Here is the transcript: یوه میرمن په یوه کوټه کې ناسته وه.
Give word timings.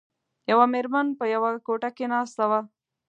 یوه 0.51 0.65
میرمن 0.73 1.07
په 1.19 1.25
یوه 1.33 1.49
کوټه 1.65 1.89
کې 1.97 2.05
ناسته 2.13 2.43
وه. 2.49 2.59